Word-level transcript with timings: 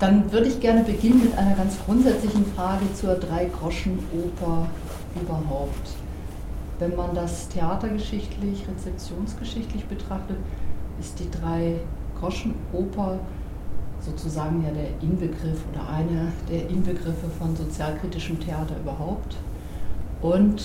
Dann 0.00 0.32
würde 0.32 0.46
ich 0.46 0.58
gerne 0.60 0.82
beginnen 0.82 1.22
mit 1.22 1.36
einer 1.36 1.54
ganz 1.54 1.76
grundsätzlichen 1.84 2.46
Frage 2.56 2.86
zur 2.94 3.16
Drei-Groschen-Oper 3.16 4.66
überhaupt. 5.20 5.90
Wenn 6.78 6.96
man 6.96 7.14
das 7.14 7.50
theatergeschichtlich, 7.50 8.64
rezeptionsgeschichtlich 8.66 9.84
betrachtet, 9.84 10.38
ist 10.98 11.20
die 11.20 11.30
Drei-Groschen-Oper 11.30 13.18
sozusagen 14.00 14.64
ja 14.64 14.70
der 14.70 14.88
Inbegriff 15.02 15.60
oder 15.70 15.86
einer 15.90 16.32
der 16.50 16.70
Inbegriffe 16.70 17.28
von 17.38 17.54
sozialkritischem 17.54 18.40
Theater 18.40 18.76
überhaupt. 18.82 19.36
Und 20.22 20.62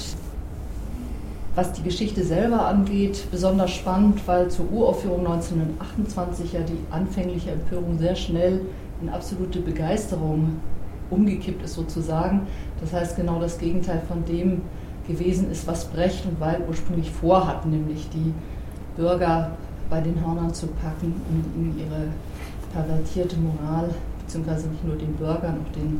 was 1.56 1.74
die 1.74 1.84
Geschichte 1.84 2.24
selber 2.24 2.68
angeht, 2.68 3.28
besonders 3.32 3.72
spannend, 3.72 4.26
weil 4.28 4.50
zur 4.50 4.72
Uraufführung 4.72 5.28
1928 5.28 6.54
ja 6.54 6.62
die 6.62 6.80
anfängliche 6.90 7.52
Empörung 7.52 7.98
sehr 7.98 8.16
schnell 8.16 8.62
in 9.06 9.14
absolute 9.14 9.60
Begeisterung 9.60 10.60
umgekippt 11.10 11.64
ist 11.64 11.76
sozusagen. 11.76 12.42
Das 12.82 12.94
heißt 12.94 13.16
genau 13.16 13.40
das 13.40 13.58
Gegenteil 13.58 14.02
von 14.08 14.26
dem 14.26 14.62
gewesen 15.08 15.52
ist, 15.52 15.68
was 15.68 15.86
Brecht 15.86 16.26
und 16.26 16.40
Weil 16.40 16.62
ursprünglich 16.68 17.12
vorhatten, 17.12 17.70
nämlich 17.70 18.10
die 18.10 18.34
Bürger 18.96 19.52
bei 19.90 20.02
den 20.02 20.20
Hörnern 20.20 20.54
zu 20.54 20.68
packen 20.68 21.14
und 21.30 21.46
ihnen 21.56 21.78
ihre 21.78 22.08
pervertierte 22.74 23.38
Moral, 23.38 23.90
beziehungsweise 24.22 24.68
nicht 24.70 24.84
nur 24.84 24.96
den 24.96 25.14
Bürgern, 25.14 25.60
auch 25.64 25.72
den, 25.74 26.00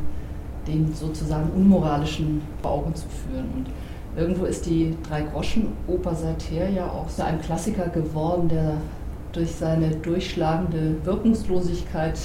den 0.66 0.92
sozusagen 0.92 1.48
unmoralischen 1.50 2.42
vor 2.60 2.72
Augen 2.72 2.94
zu 2.96 3.06
führen. 3.08 3.46
Und 3.54 3.66
irgendwo 4.20 4.44
ist 4.46 4.66
die 4.66 4.96
Drei-Groschen-Oper 5.08 6.14
seither 6.16 6.68
ja 6.68 6.86
auch 6.86 7.08
so 7.08 7.22
ein 7.22 7.40
Klassiker 7.40 7.86
geworden, 7.88 8.48
der 8.48 8.78
durch 9.32 9.54
seine 9.54 9.90
durchschlagende 9.90 10.96
Wirkungslosigkeit, 11.04 12.18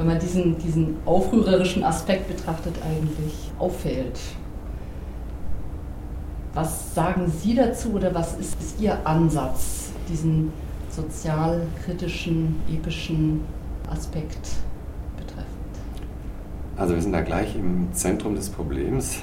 wenn 0.00 0.06
man 0.06 0.18
diesen, 0.18 0.56
diesen 0.56 0.96
aufrührerischen 1.04 1.84
Aspekt 1.84 2.26
betrachtet, 2.26 2.74
eigentlich 2.82 3.34
auffällt. 3.58 4.18
Was 6.54 6.94
sagen 6.94 7.30
Sie 7.30 7.54
dazu 7.54 7.92
oder 7.92 8.14
was 8.14 8.32
ist, 8.38 8.58
ist 8.58 8.80
Ihr 8.80 9.06
Ansatz, 9.06 9.90
diesen 10.08 10.54
sozialkritischen, 10.88 12.56
epischen 12.72 13.42
Aspekt 13.90 14.48
betreffend? 15.18 15.46
Also 16.78 16.94
wir 16.94 17.02
sind 17.02 17.12
da 17.12 17.20
gleich 17.20 17.54
im 17.54 17.92
Zentrum 17.92 18.34
des 18.36 18.48
Problems. 18.48 19.18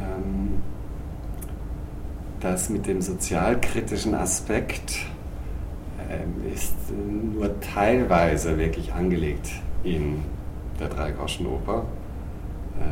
Ähm, 0.00 0.62
das 2.40 2.70
mit 2.70 2.88
dem 2.88 3.00
sozialkritischen 3.00 4.16
Aspekt 4.16 4.96
ähm, 6.10 6.52
ist 6.52 6.74
nur 6.90 7.60
teilweise 7.60 8.58
wirklich 8.58 8.92
angelegt 8.92 9.48
in 9.86 10.22
der 10.80 10.88
Dreigroschenoper. 10.88 11.84
Äh, 12.78 12.82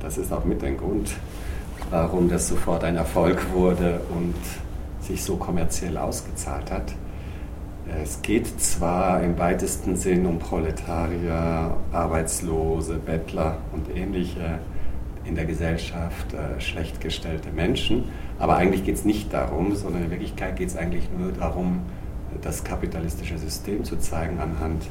das 0.00 0.18
ist 0.18 0.32
auch 0.32 0.44
mit 0.44 0.62
ein 0.62 0.76
Grund, 0.76 1.10
warum 1.90 2.28
das 2.28 2.48
sofort 2.48 2.84
ein 2.84 2.96
Erfolg 2.96 3.52
wurde 3.52 4.00
und 4.14 4.34
sich 5.00 5.22
so 5.22 5.36
kommerziell 5.36 5.98
ausgezahlt 5.98 6.70
hat. 6.70 6.94
Es 8.02 8.22
geht 8.22 8.60
zwar 8.60 9.22
im 9.22 9.38
weitesten 9.38 9.96
Sinn 9.96 10.24
um 10.24 10.38
Proletarier, 10.38 11.76
Arbeitslose, 11.92 12.94
Bettler 12.94 13.58
und 13.72 13.94
ähnliche 13.94 14.58
in 15.26 15.34
der 15.34 15.44
Gesellschaft 15.44 16.32
äh, 16.32 16.60
schlecht 16.60 17.00
gestellte 17.00 17.50
Menschen, 17.50 18.04
aber 18.38 18.56
eigentlich 18.56 18.84
geht 18.84 18.96
es 18.96 19.04
nicht 19.04 19.32
darum, 19.32 19.74
sondern 19.74 20.04
in 20.04 20.10
Wirklichkeit 20.10 20.56
geht 20.56 20.68
es 20.68 20.76
eigentlich 20.76 21.08
nur 21.18 21.32
darum, 21.32 21.80
das 22.42 22.64
kapitalistische 22.64 23.38
System 23.38 23.84
zu 23.84 23.98
zeigen 23.98 24.38
anhand 24.38 24.82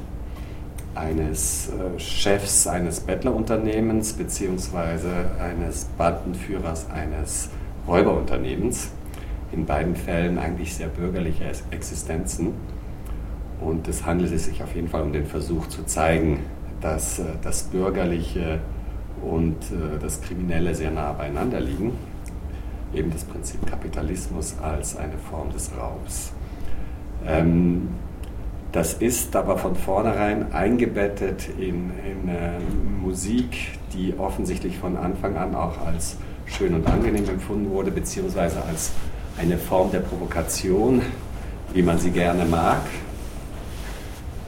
eines 0.96 1.70
äh, 1.70 2.00
Chefs 2.00 2.68
eines 2.68 3.00
Bettlerunternehmens 3.02 4.14
beziehungsweise 4.14 5.32
eines 5.40 5.86
Bandenführers 5.98 6.90
eines 6.90 7.50
Räuberunternehmens. 7.88 8.92
In 9.52 9.66
beiden 9.66 9.96
Fällen 9.96 10.38
eigentlich 10.38 10.74
sehr 10.76 10.88
bürgerliche 10.88 11.46
Existenzen. 11.72 12.54
Und 13.62 13.88
es 13.88 14.06
handelt 14.06 14.38
sich 14.40 14.64
auf 14.64 14.76
jeden 14.76 14.90
Fall 14.90 15.04
um 15.04 15.14
den 15.14 15.26
Versuch 15.26 15.68
zu 15.68 15.84
zeigen, 15.86 16.40
dass 16.82 17.20
äh, 17.20 17.24
das 17.42 17.64
Bürgerliche 17.64 18.60
und 19.22 19.58
äh, 19.72 20.00
das 20.02 20.22
Kriminelle 20.22 20.76
sehr 20.76 20.92
nah 20.92 21.14
beieinander 21.14 21.60
liegen. 21.60 21.94
Eben 22.94 23.12
das 23.12 23.24
Prinzip 23.24 23.66
Kapitalismus 23.66 24.56
als 24.62 24.98
eine 24.98 25.18
Form 25.18 25.52
des 25.52 25.72
Raubs. 25.78 26.34
Ähm, 27.26 27.90
das 28.74 28.96
ist 28.96 29.36
aber 29.36 29.60
von 29.60 29.76
vornherein 29.76 30.52
eingebettet 30.52 31.48
in, 31.60 31.92
in 32.06 32.28
äh, 32.28 32.60
Musik, 33.02 33.78
die 33.94 34.16
offensichtlich 34.18 34.80
von 34.80 34.98
Anfang 34.98 35.38
an 35.38 35.56
auch 35.56 35.80
als 35.86 36.18
schön 36.48 36.74
und 36.74 36.88
angenehm 36.88 37.30
empfunden 37.30 37.70
wurde, 37.70 37.92
beziehungsweise 37.92 38.64
als 38.64 38.92
eine 39.38 39.60
Form 39.60 39.92
der 39.92 40.00
Provokation, 40.00 41.04
wie 41.72 41.84
man 41.84 42.00
sie 42.00 42.10
gerne 42.10 42.46
mag. 42.46 42.82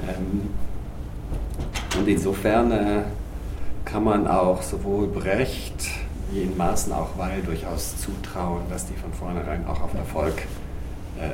Ähm, 0.07 0.49
und 1.99 2.07
insofern 2.07 2.71
äh, 2.71 3.01
kann 3.85 4.03
man 4.03 4.27
auch 4.27 4.63
sowohl 4.63 5.07
Brecht 5.07 5.87
wie 6.31 6.41
in 6.41 6.57
Maßen 6.57 6.91
auch 6.91 7.09
Weil 7.17 7.43
durchaus 7.43 7.95
zutrauen, 7.97 8.63
dass 8.71 8.87
die 8.87 8.95
von 8.95 9.13
vornherein 9.13 9.67
auch 9.67 9.81
auf 9.81 9.93
Erfolg 9.93 10.33
äh, 11.19 11.29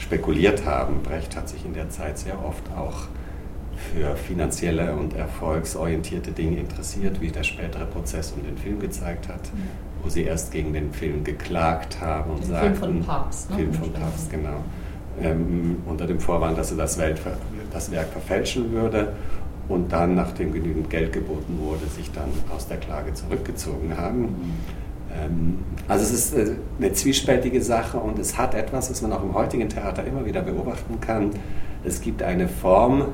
spekuliert 0.00 0.64
haben. 0.66 1.02
Brecht 1.02 1.36
hat 1.36 1.48
sich 1.48 1.64
in 1.64 1.74
der 1.74 1.90
Zeit 1.90 2.18
sehr 2.18 2.44
oft 2.44 2.64
auch 2.76 3.04
für 3.92 4.16
finanzielle 4.16 4.94
und 4.94 5.14
erfolgsorientierte 5.14 6.32
Dinge 6.32 6.58
interessiert, 6.58 7.20
wie 7.20 7.28
der 7.28 7.44
spätere 7.44 7.86
Prozess 7.86 8.32
um 8.32 8.42
den 8.44 8.56
Film 8.58 8.78
gezeigt 8.78 9.28
hat, 9.28 9.40
wo 10.02 10.08
sie 10.08 10.24
erst 10.24 10.52
gegen 10.52 10.72
den 10.72 10.92
Film 10.92 11.24
geklagt 11.24 12.00
haben 12.00 12.32
und 12.32 12.42
den 12.42 12.50
sagten, 12.50 12.76
Film 12.76 12.76
von 12.76 13.04
Papst, 13.04 13.50
ne? 13.50 13.56
Film 13.56 13.72
von 13.72 13.92
Papst, 13.92 14.30
genau, 14.30 14.64
ähm, 15.20 15.78
unter 15.86 16.06
dem 16.06 16.20
Vorwand, 16.20 16.58
dass 16.58 16.70
er 16.72 16.76
das, 16.76 16.98
das 17.72 17.90
Werk 17.90 18.08
verfälschen 18.08 18.70
würde 18.72 19.12
und 19.68 19.92
dann, 19.92 20.14
nachdem 20.14 20.52
genügend 20.52 20.90
Geld 20.90 21.12
geboten 21.12 21.58
wurde, 21.60 21.86
sich 21.86 22.10
dann 22.12 22.28
aus 22.54 22.66
der 22.68 22.78
Klage 22.78 23.14
zurückgezogen 23.14 23.96
haben. 23.96 24.24
Ähm, 24.24 24.34
also 25.88 26.04
es 26.04 26.12
ist 26.12 26.34
äh, 26.34 26.52
eine 26.78 26.92
zwiespältige 26.92 27.62
Sache 27.62 27.98
und 27.98 28.18
es 28.18 28.38
hat 28.38 28.54
etwas, 28.54 28.90
was 28.90 29.02
man 29.02 29.12
auch 29.12 29.22
im 29.22 29.34
heutigen 29.34 29.68
Theater 29.68 30.04
immer 30.04 30.24
wieder 30.24 30.42
beobachten 30.42 31.00
kann. 31.00 31.30
Es 31.84 32.00
gibt 32.00 32.22
eine 32.22 32.48
Form 32.48 33.08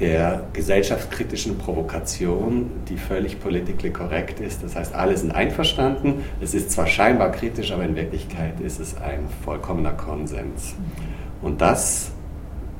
der 0.00 0.44
gesellschaftskritischen 0.52 1.56
Provokation, 1.56 2.70
die 2.88 2.96
völlig 2.96 3.40
politically 3.40 3.92
korrekt 3.92 4.40
ist. 4.40 4.62
Das 4.64 4.74
heißt, 4.74 4.94
alle 4.94 5.16
sind 5.16 5.32
einverstanden. 5.32 6.24
Es 6.40 6.52
ist 6.52 6.72
zwar 6.72 6.86
scheinbar 6.86 7.30
kritisch, 7.30 7.70
aber 7.70 7.84
in 7.84 7.94
Wirklichkeit 7.94 8.60
ist 8.60 8.80
es 8.80 8.96
ein 8.96 9.28
vollkommener 9.44 9.92
Konsens. 9.92 10.74
Und 11.42 11.60
das 11.60 12.10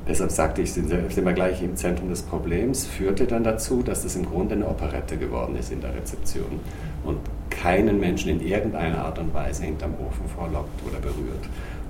deshalb 0.08 0.30
sagte 0.30 0.62
ich, 0.62 0.72
sind, 0.72 0.90
wir 0.90 1.32
gleich 1.32 1.62
im 1.62 1.76
Zentrum 1.76 2.08
des 2.08 2.22
Problems, 2.22 2.86
führte 2.86 3.26
dann 3.26 3.44
dazu, 3.44 3.82
dass 3.82 4.02
das 4.02 4.16
im 4.16 4.26
Grunde 4.26 4.54
eine 4.54 4.66
Operette 4.66 5.16
geworden 5.16 5.56
ist 5.56 5.72
in 5.72 5.80
der 5.80 5.94
Rezeption 5.94 6.60
und 7.04 7.18
keinen 7.50 8.00
Menschen 8.00 8.30
in 8.30 8.40
irgendeiner 8.40 9.04
Art 9.04 9.18
und 9.18 9.32
Weise 9.32 9.64
hinterm 9.64 9.94
Ofen 9.94 10.28
vorlockt 10.28 10.80
oder 10.88 10.98
berührt. 10.98 11.44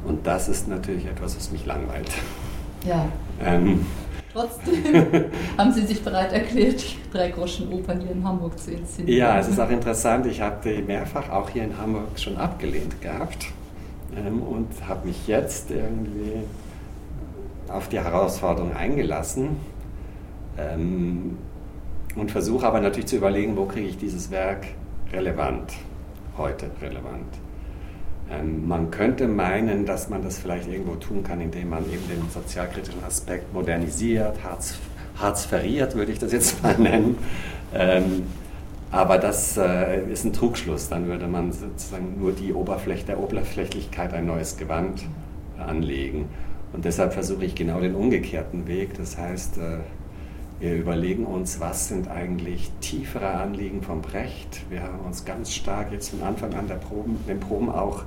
Und 0.05 0.27
das 0.27 0.49
ist 0.49 0.69
natürlich 0.69 1.07
etwas, 1.07 1.37
was 1.37 1.51
mich 1.51 1.65
langweilt. 1.67 2.11
Ja. 2.87 3.07
Ähm, 3.43 3.87
Trotzdem 4.33 5.31
haben 5.59 5.73
Sie 5.73 5.87
sich 5.87 6.03
bereit 6.03 6.33
erklärt, 6.33 6.83
die 6.83 7.11
drei 7.13 7.31
Groschen 7.31 7.73
Opern 7.73 8.01
hier 8.01 8.11
in 8.11 8.25
Hamburg 8.25 8.59
zu 8.59 8.73
inszenieren. 8.73 9.17
Ja, 9.17 9.39
es 9.39 9.49
ist 9.49 9.61
auch 9.61 9.71
interessant. 9.71 10.27
Ich 10.27 10.41
habe 10.41 10.57
die 10.69 10.83
mehrfach 10.83 11.31
auch 11.31 11.49
hier 11.49 11.63
in 11.63 11.79
Hamburg 11.79 12.19
schon 12.19 12.37
abgelehnt 12.37 13.01
gehabt 13.01 13.47
ähm, 14.17 14.43
und 14.43 14.69
habe 14.89 15.07
mich 15.07 15.29
jetzt 15.29 15.71
irgendwie 15.71 16.43
auf 17.69 17.89
die 17.89 18.01
Herausforderung 18.01 18.75
eingelassen 18.75 19.57
ähm, 20.59 21.39
und 22.17 22.31
versuche 22.31 22.67
aber 22.67 22.81
natürlich 22.81 23.07
zu 23.07 23.17
überlegen, 23.17 23.57
wo 23.57 23.65
kriege 23.65 23.89
ich 23.89 23.99
dieses 23.99 24.31
Werk 24.31 24.67
relevant, 25.13 25.73
heute 26.37 26.71
relevant. 26.81 27.27
Ähm, 28.31 28.67
man 28.67 28.91
könnte 28.91 29.29
meinen, 29.29 29.87
dass 29.87 30.09
man 30.09 30.23
das 30.23 30.39
vielleicht 30.39 30.69
irgendwo 30.69 30.95
tun 30.95 31.23
kann, 31.23 31.41
indem 31.41 31.71
man 31.71 31.85
eben 31.85 32.07
den 32.09 32.29
sozialkritischen 32.31 33.05
Aspekt 33.05 33.53
modernisiert, 33.53 34.43
Harz, 34.43 34.77
harzferiert, 35.17 35.95
würde 35.95 36.13
ich 36.13 36.19
das 36.19 36.33
jetzt 36.33 36.63
mal 36.63 36.79
nennen. 36.79 37.19
Ähm, 37.75 38.25
aber 38.91 39.19
das 39.19 39.57
äh, 39.57 40.05
ist 40.09 40.25
ein 40.25 40.33
Trugschluss. 40.33 40.89
Dann 40.89 41.09
würde 41.09 41.27
man 41.27 41.53
sozusagen 41.53 42.19
nur 42.21 42.33
die 42.33 42.53
Oberfläche 42.53 43.05
der 43.05 43.19
Oberflächlichkeit 43.19 44.15
ein 44.15 44.27
neues 44.27 44.57
Gewand 44.57 45.03
anlegen. 45.59 46.29
Und 46.75 46.85
deshalb 46.85 47.13
versuche 47.13 47.45
ich 47.45 47.55
genau 47.55 47.81
den 47.81 47.95
umgekehrten 47.95 48.67
Weg. 48.67 48.95
Das 48.97 49.17
heißt, 49.17 49.59
äh, 49.59 49.79
wir 50.59 50.75
überlegen 50.75 51.25
uns, 51.25 51.61
was 51.61 51.89
sind 51.89 52.09
eigentlich 52.09 52.71
tiefere 52.81 53.29
Anliegen 53.29 53.83
von 53.83 54.03
Brecht. 54.03 54.63
Wir 54.71 54.83
haben 54.83 54.99
uns 55.07 55.25
ganz 55.25 55.55
stark 55.55 55.93
jetzt 55.93 56.11
von 56.11 56.23
Anfang 56.23 56.53
an 56.55 56.67
der 56.67 56.77
Proben, 56.77 57.19
den 57.29 57.39
Proben 57.39 57.69
auch 57.71 58.03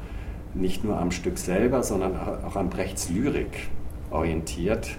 nicht 0.53 0.83
nur 0.83 0.99
am 0.99 1.11
Stück 1.11 1.37
selber, 1.37 1.81
sondern 1.81 2.15
auch 2.17 2.55
an 2.55 2.69
Brechts 2.69 3.09
Lyrik 3.09 3.69
orientiert. 4.11 4.97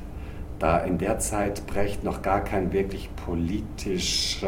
da 0.58 0.78
in 0.78 0.98
der 0.98 1.20
Zeit 1.20 1.66
Brecht 1.66 2.02
noch 2.02 2.22
gar 2.22 2.42
kein 2.42 2.72
wirklich 2.72 3.10
politisch 3.14 4.44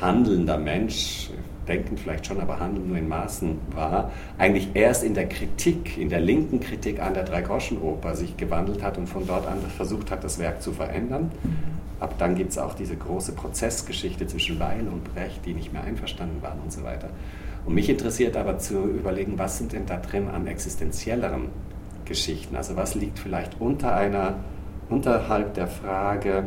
handelnder 0.00 0.58
Mensch, 0.58 1.30
denken 1.68 1.96
vielleicht 1.96 2.26
schon, 2.26 2.40
aber 2.40 2.58
handeln 2.58 2.88
nur 2.88 2.96
in 2.96 3.08
Maßen 3.08 3.58
war, 3.74 4.10
eigentlich 4.38 4.70
erst 4.74 5.04
in 5.04 5.14
der 5.14 5.28
Kritik, 5.28 5.98
in 5.98 6.08
der 6.08 6.20
linken 6.20 6.60
Kritik 6.60 7.00
an 7.00 7.14
der 7.14 7.24
Dreigroschenoper 7.24 8.16
sich 8.16 8.36
gewandelt 8.36 8.82
hat 8.82 8.98
und 8.98 9.06
von 9.06 9.26
dort 9.26 9.46
an 9.46 9.58
versucht 9.76 10.10
hat, 10.10 10.24
das 10.24 10.38
Werk 10.38 10.62
zu 10.62 10.72
verändern. 10.72 11.30
Mhm. 11.42 11.78
Ab 12.00 12.14
dann 12.18 12.36
gibt 12.36 12.52
es 12.52 12.58
auch 12.58 12.74
diese 12.74 12.96
große 12.96 13.32
Prozessgeschichte 13.32 14.26
zwischen 14.26 14.60
Weil 14.60 14.86
und 14.86 15.12
Brecht, 15.14 15.44
die 15.44 15.52
nicht 15.52 15.72
mehr 15.72 15.82
einverstanden 15.82 16.40
waren 16.42 16.60
und 16.60 16.72
so 16.72 16.84
weiter. 16.84 17.08
Und 17.66 17.74
mich 17.74 17.90
interessiert 17.90 18.36
aber 18.36 18.58
zu 18.58 18.84
überlegen, 18.84 19.34
was 19.36 19.58
sind 19.58 19.72
denn 19.72 19.84
da 19.84 19.96
drin 19.96 20.28
an 20.28 20.46
existenzielleren 20.46 21.48
Geschichten? 22.04 22.56
Also 22.56 22.76
was 22.76 22.94
liegt 22.94 23.18
vielleicht 23.18 23.60
unter 23.60 23.94
einer, 23.94 24.36
unterhalb 24.88 25.54
der 25.54 25.66
Frage 25.66 26.44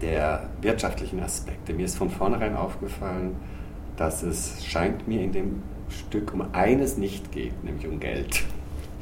der 0.00 0.48
wirtschaftlichen 0.62 1.20
Aspekte? 1.20 1.74
Mir 1.74 1.84
ist 1.84 1.96
von 1.96 2.10
vornherein 2.10 2.56
aufgefallen, 2.56 3.36
dass 3.96 4.22
es 4.22 4.64
scheint 4.64 5.06
mir 5.06 5.20
in 5.22 5.32
dem 5.32 5.62
Stück 5.88 6.32
um 6.34 6.46
eines 6.52 6.96
nicht 6.96 7.32
geht, 7.32 7.62
nämlich 7.64 7.86
um 7.86 8.00
Geld. 8.00 8.44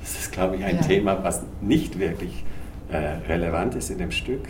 Das 0.00 0.18
ist, 0.18 0.32
glaube 0.32 0.56
ich, 0.56 0.64
ein 0.64 0.76
ja. 0.76 0.82
Thema, 0.82 1.22
was 1.22 1.42
nicht 1.60 1.98
wirklich 1.98 2.44
äh, 2.90 2.96
relevant 2.96 3.74
ist 3.74 3.90
in 3.90 3.98
dem 3.98 4.10
Stück. 4.10 4.48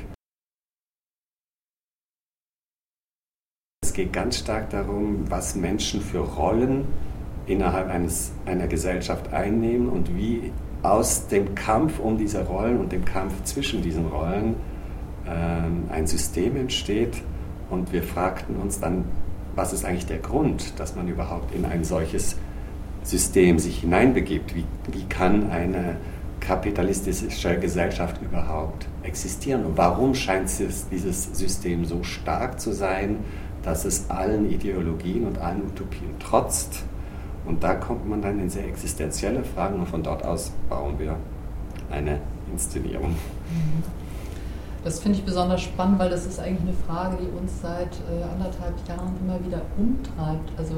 Es 3.82 3.92
geht 3.92 4.12
ganz 4.12 4.38
stark 4.38 4.70
darum, 4.70 5.30
was 5.30 5.54
Menschen 5.54 6.00
für 6.00 6.20
Rollen 6.20 6.86
innerhalb 7.46 7.88
eines, 7.90 8.32
einer 8.46 8.66
Gesellschaft 8.66 9.32
einnehmen 9.32 9.88
und 9.88 10.16
wie 10.16 10.52
aus 10.82 11.28
dem 11.28 11.54
Kampf 11.54 11.98
um 11.98 12.16
diese 12.16 12.46
Rollen 12.46 12.80
und 12.80 12.90
dem 12.92 13.04
Kampf 13.04 13.44
zwischen 13.44 13.82
diesen 13.82 14.06
Rollen 14.06 14.56
äh, 15.26 15.92
ein 15.92 16.06
System 16.06 16.56
entsteht. 16.56 17.22
Und 17.68 17.92
wir 17.92 18.02
fragten 18.02 18.56
uns 18.56 18.80
dann, 18.80 19.04
was 19.54 19.72
ist 19.72 19.84
eigentlich 19.84 20.06
der 20.06 20.19
Grund, 20.19 20.78
dass 20.78 20.96
man 20.96 21.08
überhaupt 21.08 21.54
in 21.54 21.64
ein 21.64 21.84
solches 21.84 22.37
System 23.02 23.58
sich 23.58 23.81
hineinbegibt? 23.81 24.54
Wie, 24.54 24.64
wie 24.93 25.04
kann 25.04 25.50
eine 25.50 25.96
kapitalistische 26.40 27.58
Gesellschaft 27.58 28.20
überhaupt 28.22 28.87
existieren? 29.02 29.64
Und 29.64 29.76
warum 29.76 30.14
scheint 30.14 30.50
dieses 30.90 31.38
System 31.38 31.84
so 31.84 32.02
stark 32.02 32.60
zu 32.60 32.72
sein, 32.72 33.19
dass 33.62 33.84
es 33.84 34.10
allen 34.10 34.50
Ideologien 34.50 35.26
und 35.26 35.38
allen 35.38 35.62
Utopien 35.62 36.19
trotzt. 36.19 36.82
Und 37.44 37.62
da 37.62 37.75
kommt 37.75 38.08
man 38.08 38.22
dann 38.22 38.38
in 38.40 38.50
sehr 38.50 38.66
existenzielle 38.66 39.44
Fragen 39.44 39.81
und 39.81 39.87
von 39.87 40.02
dort 40.02 40.25
aus 40.25 40.52
bauen 40.69 40.98
wir 40.98 41.16
eine 41.90 42.20
Inszenierung. 42.52 43.10
Mhm. 43.10 44.01
Das 44.84 44.99
finde 44.99 45.19
ich 45.19 45.25
besonders 45.25 45.61
spannend, 45.61 45.99
weil 46.00 46.11
das 46.11 46.26
ist 46.26 46.40
eigentlich 46.40 46.62
eine 46.62 46.73
Frage, 46.73 47.19
die 47.23 47.38
uns 47.38 47.61
seit 47.62 47.94
äh, 48.11 48.25
anderthalb 48.32 48.75
Jahren 48.88 49.14
immer 49.23 49.38
wieder 49.44 49.62
umtreibt. 49.76 50.50
Also 50.58 50.75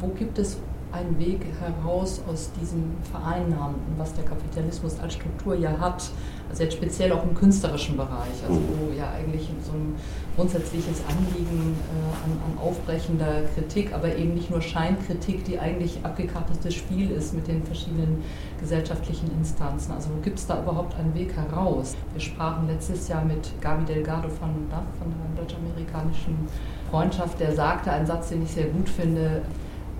wo 0.00 0.08
gibt 0.08 0.38
es 0.38 0.58
einen 0.92 1.18
Weg 1.18 1.44
heraus 1.60 2.20
aus 2.28 2.50
diesem 2.60 2.96
Vereinnahmten, 3.10 3.94
was 3.96 4.14
der 4.14 4.24
Kapitalismus 4.24 4.98
als 5.00 5.14
Struktur 5.14 5.54
ja 5.54 5.78
hat, 5.78 6.10
also 6.50 6.64
jetzt 6.64 6.74
speziell 6.74 7.12
auch 7.12 7.22
im 7.22 7.34
künstlerischen 7.34 7.96
Bereich, 7.96 8.42
also 8.46 8.60
wo 8.60 8.92
ja 8.92 9.08
eigentlich 9.10 9.48
so 9.64 9.72
ein 9.72 9.94
grundsätzliches 10.34 11.02
Anliegen 11.08 11.76
äh, 11.76 12.24
an, 12.24 12.32
an, 12.44 12.58
aufbrechender 12.60 13.42
Kritik, 13.54 13.92
aber 13.94 14.16
eben 14.16 14.34
nicht 14.34 14.50
nur 14.50 14.60
Scheinkritik, 14.60 15.44
die 15.44 15.60
eigentlich 15.60 16.00
abgekartetes 16.02 16.74
Spiel 16.74 17.10
ist 17.12 17.34
mit 17.34 17.46
den 17.46 17.62
verschiedenen 17.62 18.24
gesellschaftlichen 18.58 19.30
Instanzen. 19.38 19.92
Also 19.92 20.10
wo 20.10 20.20
gibt 20.22 20.38
es 20.38 20.46
da 20.46 20.60
überhaupt 20.60 20.98
einen 20.98 21.14
Weg 21.14 21.34
heraus? 21.36 21.94
Wir 22.12 22.20
sprachen 22.20 22.66
letztes 22.66 23.06
Jahr 23.06 23.24
mit 23.24 23.48
Gabi 23.60 23.84
Delgado 23.84 24.28
von, 24.28 24.50
von 24.68 25.14
der 25.36 25.44
deutsch-amerikanischen 25.44 26.48
Freundschaft, 26.90 27.38
der 27.38 27.54
sagte 27.54 27.92
einen 27.92 28.06
Satz, 28.06 28.30
den 28.30 28.42
ich 28.42 28.50
sehr 28.50 28.66
gut 28.66 28.88
finde, 28.88 29.42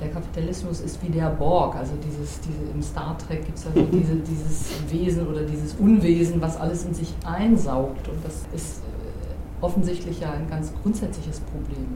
der 0.00 0.08
Kapitalismus 0.08 0.80
ist 0.80 1.02
wie 1.02 1.08
der 1.08 1.30
Borg, 1.30 1.76
also 1.76 1.92
dieses, 2.04 2.40
diese, 2.40 2.72
im 2.72 2.82
Star 2.82 3.16
Trek 3.18 3.44
gibt 3.44 3.58
es 3.58 3.64
ja 3.64 3.70
diese, 3.74 4.16
dieses 4.16 4.66
Wesen 4.90 5.26
oder 5.26 5.42
dieses 5.42 5.74
Unwesen, 5.74 6.40
was 6.40 6.56
alles 6.56 6.84
in 6.84 6.94
sich 6.94 7.14
einsaugt. 7.24 8.08
Und 8.08 8.24
das 8.24 8.46
ist 8.54 8.78
äh, 8.78 9.64
offensichtlich 9.64 10.20
ja 10.20 10.32
ein 10.32 10.48
ganz 10.48 10.72
grundsätzliches 10.82 11.40
Problem. 11.40 11.86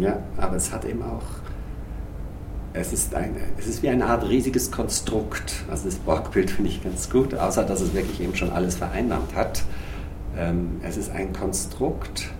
Ja, 0.00 0.18
aber 0.36 0.56
es 0.56 0.72
hat 0.72 0.84
eben 0.84 1.02
auch, 1.02 1.22
es 2.72 2.92
ist, 2.92 3.14
eine, 3.14 3.36
es 3.58 3.66
ist 3.66 3.82
wie 3.82 3.88
eine 3.88 4.06
Art 4.06 4.28
riesiges 4.28 4.70
Konstrukt. 4.70 5.64
Also 5.70 5.86
das 5.86 5.96
Borgbild 5.96 6.50
finde 6.50 6.70
ich 6.70 6.82
ganz 6.82 7.08
gut, 7.08 7.34
außer 7.34 7.64
dass 7.64 7.80
es 7.80 7.94
wirklich 7.94 8.20
eben 8.20 8.34
schon 8.34 8.50
alles 8.50 8.76
vereinnahmt 8.76 9.34
hat. 9.34 9.62
Ähm, 10.36 10.80
es 10.82 10.98
ist 10.98 11.10
ein 11.10 11.32
Konstrukt, 11.32 12.30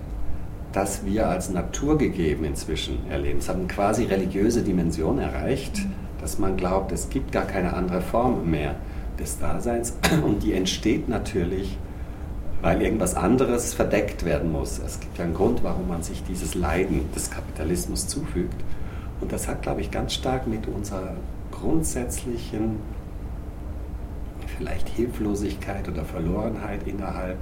das 0.76 1.06
wir 1.06 1.30
als 1.30 1.48
naturgegeben 1.48 2.44
inzwischen 2.44 2.98
erleben. 3.10 3.38
Es 3.38 3.48
hat 3.48 3.56
eine 3.56 3.66
quasi 3.66 4.04
religiöse 4.04 4.62
Dimension 4.62 5.18
erreicht, 5.18 5.80
dass 6.20 6.38
man 6.38 6.58
glaubt, 6.58 6.92
es 6.92 7.08
gibt 7.08 7.32
gar 7.32 7.46
keine 7.46 7.72
andere 7.72 8.02
Form 8.02 8.50
mehr 8.50 8.74
des 9.18 9.38
Daseins 9.38 9.94
und 10.22 10.42
die 10.42 10.52
entsteht 10.52 11.08
natürlich, 11.08 11.78
weil 12.60 12.82
irgendwas 12.82 13.14
anderes 13.14 13.72
verdeckt 13.72 14.26
werden 14.26 14.52
muss. 14.52 14.78
Es 14.78 15.00
gibt 15.00 15.16
ja 15.16 15.24
einen 15.24 15.32
Grund, 15.32 15.64
warum 15.64 15.88
man 15.88 16.02
sich 16.02 16.22
dieses 16.24 16.54
Leiden 16.54 17.10
des 17.14 17.30
Kapitalismus 17.30 18.06
zufügt. 18.06 18.62
Und 19.22 19.32
das 19.32 19.48
hat, 19.48 19.62
glaube 19.62 19.80
ich, 19.80 19.90
ganz 19.90 20.12
stark 20.12 20.46
mit 20.46 20.66
unserer 20.66 21.14
grundsätzlichen 21.52 22.80
vielleicht 24.58 24.90
Hilflosigkeit 24.90 25.88
oder 25.88 26.04
Verlorenheit 26.04 26.86
innerhalb 26.86 27.38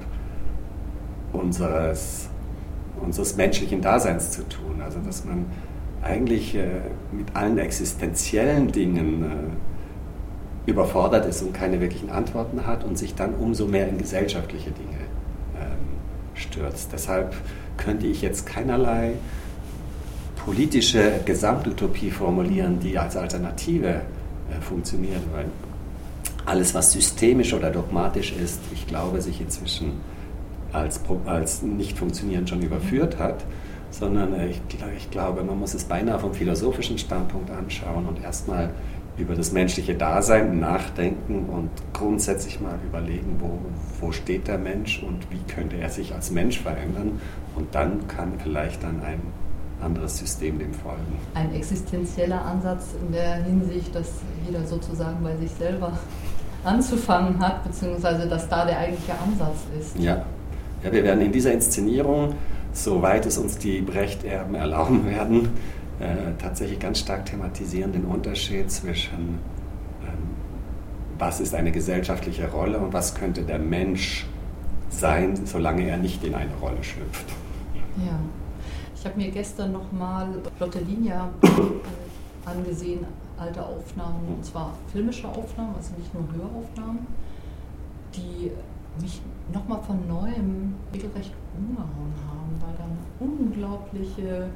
unseres 1.33 2.29
unseres 3.01 3.37
menschlichen 3.37 3.81
Daseins 3.81 4.31
zu 4.31 4.49
tun. 4.49 4.81
Also 4.83 4.99
dass 5.01 5.25
man 5.25 5.47
eigentlich 6.03 6.55
äh, 6.55 6.67
mit 7.13 7.35
allen 7.35 7.59
existenziellen 7.59 8.71
Dingen 8.71 9.23
äh, 9.25 10.71
überfordert 10.71 11.27
ist 11.27 11.43
und 11.43 11.53
keine 11.53 11.81
wirklichen 11.81 12.11
Antworten 12.11 12.67
hat 12.67 12.85
und 12.85 12.99
sich 12.99 13.15
dann 13.15 13.35
umso 13.35 13.67
mehr 13.67 13.89
in 13.89 13.99
gesellschaftliche 13.99 14.71
Dinge 14.71 15.01
ähm, 15.61 15.79
stürzt. 16.35 16.91
Deshalb 16.93 17.35
könnte 17.77 18.07
ich 18.07 18.23
jetzt 18.23 18.47
keinerlei 18.47 19.15
politische 20.45 21.21
Gesamtutopie 21.25 22.11
formulieren, 22.11 22.81
die 22.81 22.99
als 22.99 23.17
Alternative 23.17 23.89
äh, 23.89 24.61
funktioniert, 24.61 25.23
weil 25.33 25.47
alles, 26.47 26.75
was 26.75 26.93
systemisch 26.93 27.55
oder 27.55 27.71
dogmatisch 27.71 28.33
ist, 28.33 28.61
ich 28.73 28.87
glaube, 28.87 29.23
sich 29.23 29.41
inzwischen 29.41 29.93
als, 30.75 31.01
als 31.27 31.63
nicht 31.63 31.99
funktionierend 31.99 32.49
schon 32.49 32.63
überführt 32.63 33.19
hat, 33.19 33.45
sondern 33.91 34.35
ich, 34.49 34.61
ich 34.97 35.11
glaube, 35.11 35.43
man 35.45 35.59
muss 35.59 35.75
es 35.75 35.85
beinahe 35.85 36.19
vom 36.19 36.35
philosophischen 36.35 36.99
Standpunkt 36.99 37.51
anschauen 37.51 38.07
und 38.07 38.23
erstmal 38.23 38.71
über 39.17 39.35
das 39.37 39.53
menschliche 39.53 39.95
Dasein 39.95 40.59
nachdenken 40.59 41.49
und 41.49 41.71
grundsätzlich 41.93 42.61
mal 42.61 42.77
überlegen, 42.85 43.37
wo, 43.39 43.59
wo 44.01 44.11
steht 44.11 44.49
der 44.49 44.59
Mensch 44.59 45.03
und 45.03 45.31
wie 45.31 45.41
könnte 45.53 45.77
er 45.77 45.89
sich 45.89 46.13
als 46.13 46.33
Mensch 46.33 46.61
verändern. 46.61 47.21
Und 47.55 47.73
dann 47.75 48.09
kann 48.09 48.33
vielleicht 48.43 48.83
dann 48.83 49.01
ein 49.03 49.21
anderes 49.81 50.19
System 50.19 50.59
dem 50.59 50.75
folgen. 50.75 51.19
Ein 51.35 51.55
existenzieller 51.55 52.45
Ansatz 52.45 52.95
in 53.01 53.13
der 53.13 53.45
Hinsicht, 53.45 53.95
dass 53.95 54.11
jeder 54.45 54.67
sozusagen 54.67 55.23
bei 55.23 55.37
sich 55.37 55.51
selber 55.53 55.97
anzufangen 56.65 57.39
hat, 57.39 57.63
beziehungsweise 57.63 58.29
dass 58.29 58.49
da 58.49 58.65
der 58.65 58.79
eigentliche 58.79 59.13
Ansatz 59.13 59.59
ist. 59.79 59.97
Ja, 59.99 60.25
ja, 60.85 60.93
wir 60.93 61.03
werden 61.03 61.23
in 61.23 61.33
dieser 61.33 61.53
Inszenierung, 61.53 62.35
soweit 62.73 63.25
es 63.25 63.39
uns 63.39 63.57
die 63.57 63.81
Brecht-Erben 63.81 64.55
erlauben 64.55 65.07
werden, 65.09 65.49
äh, 65.99 66.33
tatsächlich 66.39 66.79
ganz 66.79 67.01
stark 67.01 67.25
thematisieren 67.27 67.93
den 67.93 68.05
Unterschied 68.05 68.71
zwischen, 68.71 69.39
ähm, 70.03 70.19
was 71.19 71.41
ist 71.41 71.55
eine 71.55 71.73
gesellschaftliche 71.73 72.51
Rolle 72.51 72.79
und 72.79 72.93
was 72.93 73.15
könnte 73.15 73.43
der 73.43 73.59
Mensch 73.59 74.27
sein, 74.91 75.47
solange 75.47 75.89
er 75.89 75.97
nicht 75.97 76.23
in 76.23 76.35
eine 76.35 76.55
Rolle 76.61 76.83
schlüpft. 76.83 77.27
Ja. 77.97 78.19
Ich 78.95 79.05
habe 79.05 79.21
mir 79.21 79.31
gestern 79.31 79.73
nochmal 79.73 80.29
Lotte 80.59 80.79
Linia 80.79 81.29
äh, 81.43 82.49
angesehen, 82.49 83.05
alte 83.39 83.63
Aufnahmen, 83.63 84.37
und 84.37 84.45
zwar 84.45 84.75
filmische 84.93 85.29
Aufnahmen, 85.29 85.75
also 85.77 85.93
nicht 85.99 86.13
nur 86.15 86.25
Höraufnahmen, 86.33 87.07
die 88.15 88.51
mich 89.01 89.21
nochmal 89.53 89.81
von 89.83 90.07
neuem 90.09 90.75
regelrecht 90.93 91.33
umgehauen 91.57 92.15
haben, 92.29 92.61
weil 92.61 92.75
da 92.77 92.85
eine 92.85 93.31
unglaubliche 93.31 94.51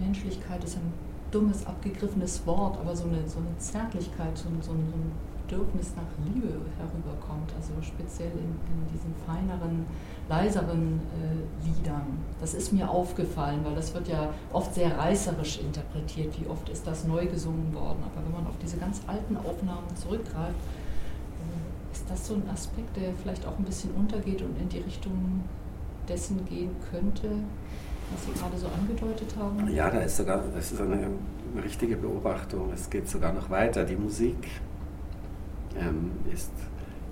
Menschlichkeit 0.00 0.62
ist 0.64 0.76
ein 0.76 0.92
dummes, 1.30 1.66
abgegriffenes 1.66 2.46
Wort, 2.46 2.78
aber 2.78 2.96
so 2.96 3.04
eine, 3.04 3.28
so 3.28 3.38
eine 3.38 3.56
Zärtlichkeit, 3.58 4.36
so, 4.36 4.48
ein, 4.48 4.62
so 4.62 4.72
ein 4.72 5.12
Bedürfnis 5.48 5.92
nach 5.96 6.26
Liebe 6.26 6.48
herüberkommt, 6.76 7.52
also 7.56 7.72
speziell 7.82 8.32
in, 8.32 8.52
in 8.68 8.92
diesen 8.92 9.14
feineren, 9.26 9.86
leiseren 10.28 11.00
äh, 11.16 11.66
Liedern. 11.66 12.18
Das 12.40 12.54
ist 12.54 12.72
mir 12.72 12.88
aufgefallen, 12.88 13.60
weil 13.64 13.74
das 13.74 13.94
wird 13.94 14.08
ja 14.08 14.28
oft 14.52 14.74
sehr 14.74 14.96
reißerisch 14.96 15.60
interpretiert, 15.60 16.38
wie 16.40 16.46
oft 16.46 16.68
ist 16.68 16.86
das 16.86 17.04
neu 17.04 17.26
gesungen 17.26 17.72
worden. 17.74 18.02
Aber 18.04 18.24
wenn 18.24 18.32
man 18.32 18.46
auf 18.46 18.58
diese 18.62 18.76
ganz 18.76 19.00
alten 19.06 19.36
Aufnahmen 19.38 19.88
zurückgreift, 19.96 20.60
Ist 22.08 22.20
das 22.20 22.28
so 22.28 22.34
ein 22.36 22.48
Aspekt, 22.50 22.96
der 22.96 23.12
vielleicht 23.22 23.46
auch 23.46 23.58
ein 23.58 23.64
bisschen 23.66 23.90
untergeht 23.90 24.40
und 24.40 24.58
in 24.58 24.66
die 24.70 24.78
Richtung 24.78 25.44
dessen 26.08 26.42
gehen 26.46 26.70
könnte, 26.90 27.28
was 28.10 28.24
Sie 28.24 28.32
gerade 28.32 28.56
so 28.56 28.66
angedeutet 28.68 29.36
haben? 29.38 29.68
Ja, 29.68 29.90
da 29.90 29.98
ist 29.98 30.16
sogar, 30.16 30.42
das 30.54 30.72
ist 30.72 30.80
eine 30.80 31.10
richtige 31.62 31.96
Beobachtung. 31.96 32.72
Es 32.72 32.88
geht 32.88 33.10
sogar 33.10 33.34
noch 33.34 33.50
weiter. 33.50 33.84
Die 33.84 33.96
Musik 33.96 34.48
ähm, 35.78 36.12
ist, 36.32 36.50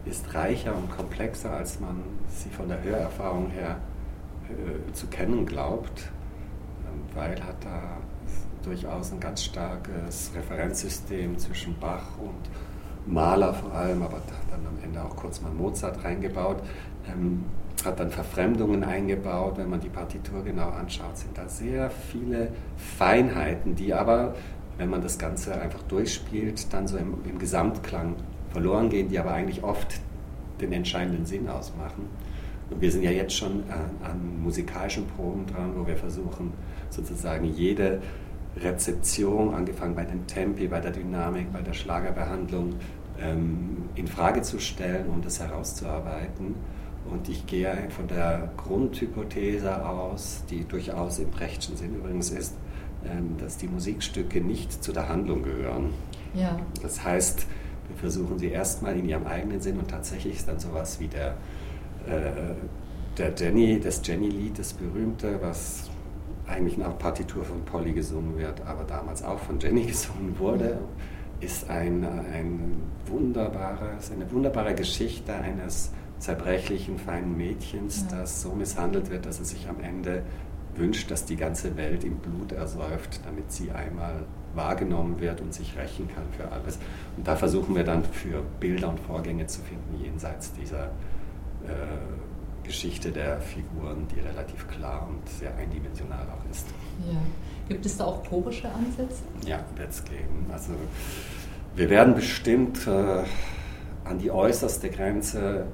ist 0.06 0.32
reicher 0.32 0.74
und 0.74 0.90
komplexer, 0.96 1.50
als 1.50 1.78
man 1.78 2.02
sie 2.30 2.48
von 2.48 2.66
der 2.66 2.82
Hörerfahrung 2.82 3.50
her 3.50 3.76
äh, 4.48 4.92
zu 4.94 5.08
kennen 5.08 5.44
glaubt, 5.44 6.10
ähm, 6.86 7.02
weil 7.14 7.32
hat 7.44 7.62
da 7.62 7.98
durchaus 8.62 9.12
ein 9.12 9.20
ganz 9.20 9.44
starkes 9.44 10.30
Referenzsystem 10.34 11.38
zwischen 11.38 11.78
Bach 11.78 12.16
und 12.18 12.48
Mahler 13.06 13.54
vor 13.54 13.72
allem, 13.72 14.02
aber 14.02 14.20
dann 14.50 14.60
am 14.66 14.82
Ende 14.82 15.02
auch 15.02 15.16
kurz 15.16 15.40
mal 15.40 15.52
Mozart 15.52 16.04
reingebaut. 16.04 16.58
Ähm, 17.08 17.44
hat 17.84 18.00
dann 18.00 18.10
Verfremdungen 18.10 18.84
eingebaut. 18.84 19.58
Wenn 19.58 19.70
man 19.70 19.80
die 19.80 19.88
Partitur 19.88 20.42
genau 20.42 20.70
anschaut, 20.70 21.16
sind 21.16 21.36
da 21.36 21.48
sehr 21.48 21.90
viele 21.90 22.48
Feinheiten, 22.76 23.76
die 23.76 23.94
aber, 23.94 24.34
wenn 24.78 24.90
man 24.90 25.02
das 25.02 25.18
Ganze 25.18 25.60
einfach 25.60 25.82
durchspielt, 25.82 26.72
dann 26.72 26.86
so 26.86 26.96
im, 26.96 27.14
im 27.28 27.38
Gesamtklang 27.38 28.16
verloren 28.50 28.88
gehen, 28.88 29.08
die 29.08 29.18
aber 29.18 29.32
eigentlich 29.32 29.62
oft 29.62 30.00
den 30.60 30.72
entscheidenden 30.72 31.26
Sinn 31.26 31.48
ausmachen. 31.48 32.08
Und 32.70 32.80
wir 32.80 32.90
sind 32.90 33.02
ja 33.02 33.10
jetzt 33.10 33.34
schon 33.34 33.60
äh, 33.68 34.04
an 34.04 34.42
musikalischen 34.42 35.06
Proben 35.06 35.46
dran, 35.46 35.72
wo 35.76 35.86
wir 35.86 35.96
versuchen, 35.96 36.52
sozusagen 36.90 37.44
jede 37.44 38.00
Rezeption, 38.60 39.54
angefangen 39.54 39.94
bei 39.94 40.04
den 40.04 40.26
Tempi, 40.26 40.66
bei 40.66 40.80
der 40.80 40.90
Dynamik, 40.90 41.52
bei 41.52 41.60
der 41.60 41.74
Schlagerbehandlung, 41.74 42.74
ähm, 43.20 43.88
in 43.94 44.06
Frage 44.06 44.42
zu 44.42 44.58
stellen, 44.58 45.08
um 45.08 45.22
das 45.22 45.40
herauszuarbeiten. 45.40 46.54
Und 47.10 47.28
ich 47.28 47.46
gehe 47.46 47.88
von 47.90 48.08
der 48.08 48.50
Grundhypothese 48.56 49.86
aus, 49.86 50.42
die 50.50 50.64
durchaus 50.64 51.18
im 51.18 51.30
Brechtschen 51.30 51.76
Sinn 51.76 51.94
übrigens 51.94 52.30
ist, 52.30 52.54
ähm, 53.04 53.36
dass 53.38 53.58
die 53.58 53.68
Musikstücke 53.68 54.40
nicht 54.40 54.82
zu 54.82 54.92
der 54.92 55.08
Handlung 55.08 55.42
gehören. 55.42 55.90
Ja. 56.34 56.58
Das 56.82 57.04
heißt, 57.04 57.46
wir 57.88 57.96
versuchen 57.96 58.38
sie 58.38 58.48
erstmal 58.48 58.98
in 58.98 59.08
ihrem 59.08 59.26
eigenen 59.26 59.60
Sinn 59.60 59.78
und 59.78 59.88
tatsächlich 59.88 60.36
ist 60.36 60.48
dann 60.48 60.58
sowas 60.58 60.98
wie 60.98 61.06
der, 61.06 61.36
äh, 62.06 62.54
der 63.16 63.32
Jenny, 63.36 63.78
das 63.80 64.02
Jenny-Lied, 64.04 64.58
das 64.58 64.72
berühmte, 64.72 65.38
was 65.40 65.90
eigentlich 66.46 66.78
nach 66.78 66.96
Partitur 66.98 67.44
von 67.44 67.64
Polly 67.64 67.92
gesungen 67.92 68.36
wird, 68.38 68.62
aber 68.66 68.84
damals 68.84 69.22
auch 69.22 69.38
von 69.38 69.58
Jenny 69.60 69.84
gesungen 69.86 70.36
wurde, 70.38 70.78
ist 71.40 71.68
ein, 71.68 72.04
ein 72.04 72.76
wunderbares, 73.06 74.10
eine 74.10 74.30
wunderbare 74.32 74.74
Geschichte 74.74 75.34
eines 75.34 75.92
zerbrechlichen, 76.18 76.98
feinen 76.98 77.36
Mädchens, 77.36 78.06
ja. 78.10 78.18
das 78.18 78.42
so 78.42 78.52
misshandelt 78.52 79.10
wird, 79.10 79.26
dass 79.26 79.40
es 79.40 79.50
sich 79.50 79.68
am 79.68 79.80
Ende 79.80 80.22
wünscht, 80.74 81.10
dass 81.10 81.24
die 81.24 81.36
ganze 81.36 81.76
Welt 81.76 82.04
im 82.04 82.16
Blut 82.16 82.52
ersäuft, 82.52 83.20
damit 83.24 83.50
sie 83.52 83.70
einmal 83.70 84.24
wahrgenommen 84.54 85.20
wird 85.20 85.40
und 85.40 85.52
sich 85.52 85.76
rächen 85.76 86.08
kann 86.08 86.24
für 86.36 86.50
alles. 86.50 86.78
Und 87.16 87.26
da 87.26 87.36
versuchen 87.36 87.74
wir 87.74 87.84
dann 87.84 88.04
für 88.04 88.42
Bilder 88.60 88.88
und 88.88 89.00
Vorgänge 89.00 89.46
zu 89.46 89.60
finden, 89.60 90.02
jenseits 90.02 90.52
dieser 90.54 90.86
äh, 91.64 91.70
Geschichte 92.66 93.10
der 93.10 93.40
Figuren, 93.40 94.06
die 94.08 94.20
relativ 94.20 94.66
klar 94.68 95.06
und 95.08 95.28
sehr 95.28 95.54
eindimensional 95.56 96.26
auch 96.30 96.50
ist. 96.50 96.66
Ja. 97.06 97.18
Gibt 97.68 97.84
es 97.86 97.96
da 97.96 98.04
auch 98.04 98.22
chorische 98.24 98.68
Ansätze? 98.72 99.22
Ja, 99.46 99.60
wird 99.76 99.90
es 99.90 100.04
geben. 100.04 100.46
Also 100.52 100.72
wir 101.74 101.90
werden 101.90 102.14
bestimmt 102.14 102.86
äh, 102.86 103.24
an 104.04 104.18
die 104.18 104.30
äußerste 104.30 104.90
Grenze 104.90 105.66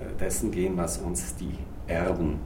äh, 0.00 0.18
dessen 0.18 0.50
gehen, 0.50 0.76
was 0.76 0.98
uns 0.98 1.36
die 1.36 1.58
Erben 1.86 2.40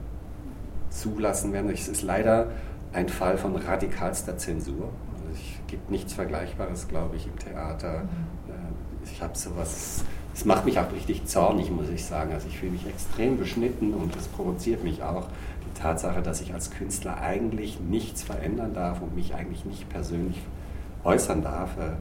zulassen 0.89 1.53
werden. 1.53 1.69
Es 1.69 1.87
ist 1.87 2.01
leider 2.01 2.51
ein 2.93 3.09
Fall 3.09 3.37
von 3.37 3.55
radikalster 3.55 4.37
Zensur. 4.37 4.89
Also 5.13 5.25
es 5.33 5.67
gibt 5.67 5.89
nichts 5.89 6.13
Vergleichbares, 6.13 6.87
glaube 6.87 7.15
ich, 7.15 7.27
im 7.27 7.37
Theater. 7.37 8.03
Mhm. 8.03 8.51
Äh, 8.51 9.11
ich 9.11 9.21
habe 9.21 9.37
sowas, 9.37 10.03
es 10.33 10.45
macht 10.45 10.65
mich 10.65 10.79
auch 10.79 10.91
richtig 10.91 11.25
zornig, 11.25 11.71
muss 11.71 11.89
ich 11.89 12.05
sagen. 12.05 12.31
Also 12.33 12.47
ich 12.47 12.57
fühle 12.57 12.71
mich 12.71 12.85
extrem 12.87 13.37
beschnitten 13.37 13.93
und 13.93 14.15
es 14.15 14.27
provoziert 14.27 14.83
mich 14.83 15.03
auch 15.03 15.27
die 15.65 15.79
Tatsache, 15.79 16.21
dass 16.21 16.41
ich 16.41 16.53
als 16.53 16.71
Künstler 16.71 17.19
eigentlich 17.19 17.79
nichts 17.79 18.23
verändern 18.23 18.73
darf 18.73 19.01
und 19.01 19.15
mich 19.15 19.33
eigentlich 19.33 19.65
nicht 19.65 19.89
persönlich 19.89 20.37
äußern 21.03 21.41
darf. 21.41 21.77
Äh, 21.77 21.91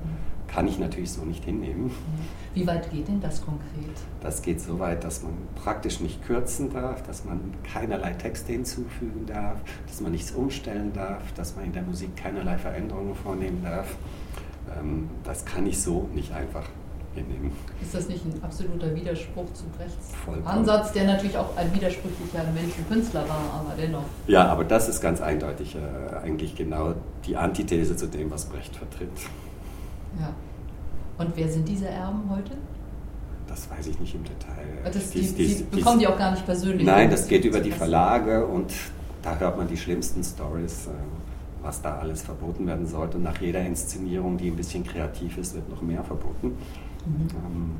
kann 0.48 0.66
ich 0.66 0.78
natürlich 0.78 1.12
so 1.12 1.24
nicht 1.24 1.44
hinnehmen. 1.44 1.90
Wie 2.54 2.66
weit 2.66 2.90
geht 2.90 3.06
denn 3.06 3.20
das 3.20 3.44
konkret? 3.44 3.94
Das 4.20 4.42
geht 4.42 4.60
so 4.60 4.78
weit, 4.78 5.04
dass 5.04 5.22
man 5.22 5.34
praktisch 5.54 6.00
nicht 6.00 6.24
kürzen 6.24 6.72
darf, 6.72 7.02
dass 7.02 7.24
man 7.24 7.52
keinerlei 7.70 8.14
Texte 8.14 8.52
hinzufügen 8.52 9.26
darf, 9.26 9.58
dass 9.86 10.00
man 10.00 10.12
nichts 10.12 10.32
umstellen 10.32 10.92
darf, 10.94 11.22
dass 11.34 11.54
man 11.54 11.66
in 11.66 11.72
der 11.72 11.82
Musik 11.82 12.16
keinerlei 12.16 12.56
Veränderungen 12.56 13.14
vornehmen 13.14 13.62
darf. 13.62 13.94
Ähm, 14.78 15.10
das 15.22 15.44
kann 15.44 15.66
ich 15.66 15.80
so 15.80 16.08
nicht 16.14 16.32
einfach 16.32 16.64
hinnehmen. 17.18 17.52
Ist 17.80 17.94
das 17.94 18.08
nicht 18.08 18.24
ein 18.24 18.42
absoluter 18.42 18.94
Widerspruch 18.94 19.52
zu 19.52 19.64
Brechts 19.76 20.12
Vollkommen. 20.24 20.46
Ansatz, 20.46 20.92
der 20.92 21.04
natürlich 21.04 21.36
auch 21.36 21.56
ein 21.56 21.72
widersprüchlicher 21.74 22.44
Mensch 22.54 22.72
und 22.78 22.88
Künstler 22.88 23.28
war, 23.28 23.60
aber 23.60 23.74
dennoch? 23.76 24.04
Ja, 24.26 24.46
aber 24.46 24.64
das 24.64 24.88
ist 24.88 25.00
ganz 25.00 25.20
eindeutig 25.20 25.76
äh, 25.76 26.16
eigentlich 26.24 26.56
genau 26.56 26.94
die 27.26 27.36
Antithese 27.36 27.96
zu 27.96 28.06
dem, 28.06 28.30
was 28.30 28.46
Brecht 28.46 28.74
vertritt. 28.76 29.10
Ja. 30.18 30.32
Und 31.18 31.32
wer 31.36 31.48
sind 31.48 31.68
diese 31.68 31.88
Erben 31.88 32.22
heute? 32.30 32.52
Das 33.48 33.68
weiß 33.70 33.86
ich 33.88 33.98
nicht 33.98 34.14
im 34.14 34.24
Detail. 34.24 34.66
Das, 34.84 35.10
die, 35.10 35.20
die, 35.20 35.54
die, 35.54 35.62
bekommen 35.64 35.98
die 35.98 36.06
auch 36.06 36.18
gar 36.18 36.30
nicht 36.30 36.44
persönlich? 36.44 36.86
Nein, 36.86 37.10
das 37.10 37.26
geht 37.26 37.44
über 37.44 37.60
die 37.60 37.72
Verlage 37.72 38.46
und 38.46 38.72
da 39.22 39.36
hört 39.36 39.56
man 39.56 39.66
die 39.66 39.76
schlimmsten 39.76 40.22
Stories, 40.22 40.86
äh, 40.86 40.90
was 41.62 41.82
da 41.82 41.98
alles 41.98 42.22
verboten 42.22 42.66
werden 42.66 42.86
sollte. 42.86 43.16
Und 43.16 43.24
nach 43.24 43.40
jeder 43.40 43.60
Inszenierung, 43.60 44.36
die 44.36 44.48
ein 44.48 44.56
bisschen 44.56 44.84
kreativ 44.84 45.38
ist, 45.38 45.54
wird 45.54 45.68
noch 45.68 45.82
mehr 45.82 46.04
verboten. 46.04 46.56
Mhm. 47.06 47.28
Ähm, 47.46 47.70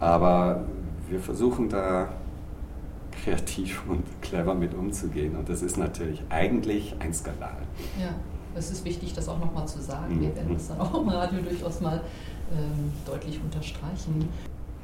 aber 0.00 0.64
wir 1.08 1.20
versuchen 1.20 1.68
da 1.68 2.08
kreativ 3.12 3.82
und 3.88 4.04
clever 4.20 4.54
mit 4.54 4.74
umzugehen. 4.74 5.36
Und 5.36 5.48
das 5.48 5.62
ist 5.62 5.76
natürlich 5.76 6.22
eigentlich 6.28 6.94
ein 6.98 7.12
Skandal. 7.12 7.58
Ja. 8.00 8.14
Es 8.54 8.70
ist 8.70 8.84
wichtig, 8.84 9.14
das 9.14 9.30
auch 9.30 9.38
nochmal 9.38 9.66
zu 9.66 9.80
sagen. 9.80 10.20
Wir 10.20 10.36
werden 10.36 10.52
das 10.52 10.68
dann 10.68 10.78
auch 10.78 11.00
im 11.00 11.08
Radio 11.08 11.40
durchaus 11.40 11.80
mal 11.80 12.02
ähm, 12.52 12.92
deutlich 13.06 13.40
unterstreichen. 13.42 14.28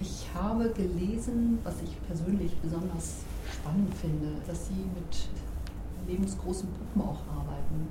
Ich 0.00 0.26
habe 0.34 0.70
gelesen, 0.70 1.58
was 1.64 1.74
ich 1.82 2.00
persönlich 2.06 2.56
besonders 2.62 3.24
spannend 3.52 3.92
finde, 3.94 4.28
dass 4.46 4.68
Sie 4.68 4.86
mit 4.94 5.28
lebensgroßen 6.08 6.68
Puppen 6.68 7.02
auch 7.02 7.20
arbeiten. 7.28 7.88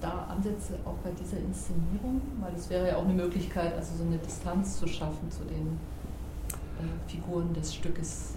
Da 0.00 0.26
Ansätze 0.30 0.74
auch 0.84 0.96
bei 1.04 1.10
dieser 1.10 1.38
Inszenierung? 1.38 2.20
Weil 2.40 2.54
es 2.54 2.70
wäre 2.70 2.88
ja 2.88 2.96
auch 2.96 3.04
eine 3.04 3.14
Möglichkeit, 3.14 3.74
also 3.74 3.96
so 3.96 4.04
eine 4.04 4.18
Distanz 4.18 4.78
zu 4.78 4.86
schaffen 4.86 5.30
zu 5.30 5.44
den 5.44 5.78
äh, 6.78 7.10
Figuren 7.10 7.52
des 7.52 7.74
Stückes. 7.74 8.34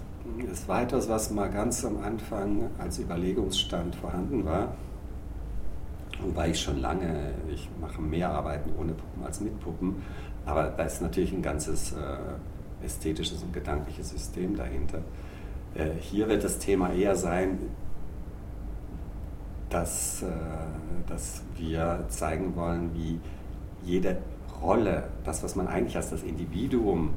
Das 0.50 0.68
war 0.68 0.84
etwas, 0.84 1.10
was 1.10 1.32
mal 1.32 1.50
ganz 1.50 1.84
am 1.84 2.02
Anfang 2.02 2.70
als 2.80 3.00
Überlegungsstand 3.00 3.96
vorhanden 3.96 4.46
war. 4.46 4.74
Wobei 6.22 6.52
ich 6.52 6.62
schon 6.62 6.80
lange, 6.80 7.34
ich 7.52 7.70
mache 7.82 8.02
mehr 8.02 8.30
Arbeiten 8.30 8.72
ohne 8.80 8.94
Puppen 8.94 9.24
als 9.26 9.42
mit 9.42 9.60
Puppen, 9.60 10.02
aber 10.46 10.70
da 10.70 10.84
ist 10.84 11.02
natürlich 11.02 11.34
ein 11.34 11.42
ganzes 11.42 11.94
äh, 11.94 12.86
ästhetisches 12.86 13.44
und 13.44 13.52
gedankliches 13.52 14.10
System 14.10 14.56
dahinter. 14.56 15.00
Äh, 15.76 15.90
hier 16.00 16.30
wird 16.30 16.44
das 16.44 16.60
Thema 16.60 16.94
eher 16.94 17.16
sein, 17.16 17.58
dass, 19.74 20.22
äh, 20.22 20.28
dass 21.08 21.42
wir 21.58 22.06
zeigen 22.10 22.56
wollen, 22.56 22.92
wie 22.94 23.20
jede 23.84 24.18
Rolle, 24.62 25.06
das, 25.26 25.44
was 25.44 25.56
man 25.56 25.68
eigentlich 25.68 25.98
als 25.98 26.12
das 26.12 26.22
Individuum 26.22 27.14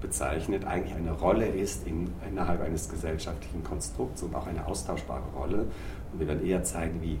bezeichnet, 0.00 0.64
eigentlich 0.64 0.94
eine 0.94 1.12
Rolle 1.12 1.46
ist 1.46 1.86
in, 1.86 2.08
innerhalb 2.28 2.62
eines 2.62 2.88
gesellschaftlichen 2.88 3.64
Konstrukts 3.64 4.22
und 4.22 4.34
auch 4.34 4.46
eine 4.46 4.66
austauschbare 4.66 5.24
Rolle. 5.36 5.66
Und 6.12 6.20
wir 6.20 6.28
werden 6.28 6.46
eher 6.46 6.62
zeigen, 6.62 7.02
wie 7.02 7.18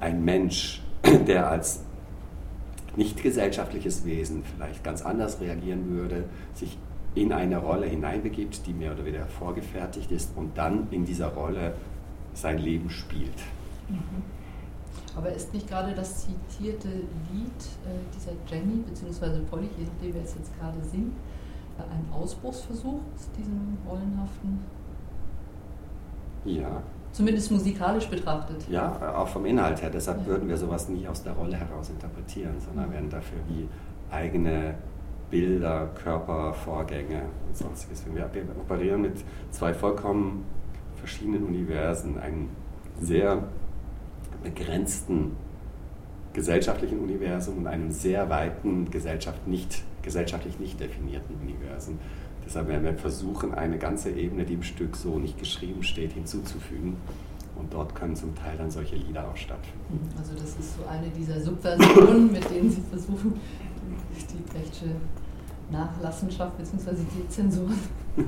ein 0.00 0.24
Mensch, 0.24 0.82
der 1.26 1.48
als 1.48 1.80
nicht 2.94 3.22
gesellschaftliches 3.22 4.04
Wesen 4.04 4.42
vielleicht 4.54 4.84
ganz 4.84 5.02
anders 5.02 5.40
reagieren 5.40 5.90
würde, 5.90 6.24
sich 6.54 6.76
in 7.14 7.32
eine 7.32 7.56
Rolle 7.58 7.86
hineinbegibt, 7.86 8.66
die 8.66 8.74
mehr 8.74 8.92
oder 8.92 9.04
weniger 9.04 9.26
vorgefertigt 9.26 10.10
ist 10.10 10.36
und 10.36 10.58
dann 10.58 10.88
in 10.90 11.06
dieser 11.06 11.28
Rolle 11.28 11.74
sein 12.34 12.58
Leben 12.58 12.90
spielt. 12.90 13.32
Mhm. 13.88 14.22
Aber 15.16 15.30
ist 15.32 15.52
nicht 15.52 15.68
gerade 15.68 15.94
das 15.94 16.26
zitierte 16.26 16.88
Lied 16.88 17.62
äh, 17.84 18.14
dieser 18.14 18.32
Jenny 18.46 18.82
bzw. 18.82 19.40
Polly, 19.50 19.68
dem 20.02 20.14
wir 20.14 20.22
es 20.22 20.34
jetzt 20.34 20.58
gerade 20.58 20.82
singen, 20.82 21.14
ein 21.78 22.12
Ausbruchsversuch 22.12 23.00
aus 23.14 23.30
diesem 23.36 23.76
rollenhaften? 23.86 24.60
Ja, 26.44 26.82
Zumindest 27.16 27.50
musikalisch 27.50 28.08
betrachtet. 28.08 28.68
Ja, 28.68 29.16
auch 29.16 29.28
vom 29.28 29.46
Inhalt 29.46 29.80
her. 29.80 29.88
Deshalb 29.88 30.20
ja. 30.20 30.26
würden 30.26 30.50
wir 30.50 30.56
sowas 30.58 30.90
nie 30.90 31.08
aus 31.08 31.22
der 31.22 31.32
Rolle 31.32 31.56
heraus 31.56 31.88
interpretieren, 31.88 32.56
sondern 32.60 32.92
werden 32.92 33.08
dafür 33.08 33.38
wie 33.48 33.66
eigene 34.10 34.74
Bilder, 35.30 35.88
Körpervorgänge 35.94 37.22
und 37.48 37.56
sonstiges. 37.56 38.04
Wir, 38.12 38.28
operieren 38.60 39.00
mit 39.00 39.24
zwei 39.50 39.72
vollkommen 39.72 40.44
verschiedenen 40.96 41.44
Universen, 41.44 42.18
einem 42.18 42.50
sehr 43.00 43.44
begrenzten 44.46 45.32
gesellschaftlichen 46.32 47.00
Universum 47.00 47.58
und 47.58 47.66
einem 47.66 47.90
sehr 47.90 48.28
weiten 48.28 48.90
Gesellschaft 48.90 49.46
nicht, 49.48 49.82
gesellschaftlich 50.02 50.58
nicht 50.60 50.78
definierten 50.78 51.34
Universum. 51.36 51.98
Deshalb 52.44 52.68
werden 52.68 52.84
wir 52.84 52.94
versuchen, 52.94 53.54
eine 53.54 53.78
ganze 53.78 54.10
Ebene, 54.10 54.44
die 54.44 54.54
im 54.54 54.62
Stück 54.62 54.94
so 54.94 55.18
nicht 55.18 55.38
geschrieben 55.38 55.82
steht, 55.82 56.12
hinzuzufügen. 56.12 56.96
Und 57.56 57.72
dort 57.72 57.94
können 57.94 58.14
zum 58.14 58.34
Teil 58.34 58.56
dann 58.58 58.70
solche 58.70 58.96
Lieder 58.96 59.26
auch 59.28 59.36
stattfinden. 59.36 60.10
Also 60.16 60.34
das 60.34 60.50
ist 60.50 60.76
so 60.76 60.86
eine 60.86 61.08
dieser 61.08 61.40
Subversionen, 61.40 62.30
mit 62.30 62.48
denen 62.50 62.70
Sie 62.70 62.82
versuchen, 62.82 63.40
die 64.30 64.52
Brechtsche 64.52 64.94
Nachlassenschaft 65.70 66.56
bzw. 66.58 66.90
die 67.14 67.28
Zensur. 67.28 67.70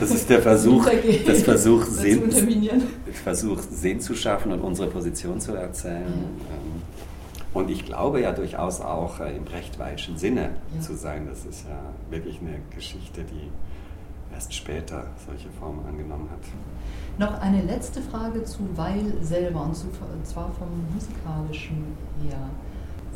das 0.00 0.10
ist 0.10 0.28
der 0.28 0.42
Versuch, 0.42 0.86
das 1.26 1.42
Versuch, 1.42 1.84
Sinn, 1.84 2.30
Versuch, 3.24 3.58
Sinn 3.60 4.00
zu 4.00 4.14
schaffen 4.14 4.52
und 4.52 4.60
unsere 4.60 4.88
Position 4.88 5.40
zu 5.40 5.54
erzählen. 5.54 6.02
Ja. 6.02 6.54
Ähm, 6.54 6.82
und 7.52 7.68
ich 7.68 7.84
glaube 7.84 8.20
ja 8.20 8.32
durchaus 8.32 8.80
auch 8.80 9.18
äh, 9.20 9.36
im 9.36 9.44
brechtweilschen 9.44 10.16
Sinne 10.16 10.50
ja. 10.74 10.80
zu 10.80 10.94
sein. 10.94 11.26
Das 11.28 11.44
ist 11.44 11.66
ja 11.68 11.80
wirklich 12.10 12.40
eine 12.40 12.60
Geschichte, 12.74 13.22
die 13.24 13.50
erst 14.32 14.54
später 14.54 15.06
solche 15.26 15.48
Formen 15.58 15.84
angenommen 15.86 16.28
hat. 16.30 16.40
Noch 17.18 17.40
eine 17.40 17.62
letzte 17.62 18.00
Frage 18.00 18.44
zu 18.44 18.60
Weil 18.76 19.12
selber, 19.20 19.62
und 19.62 19.74
zwar 20.26 20.50
vom 20.52 20.68
musikalischen 20.94 21.84
her. 22.22 22.38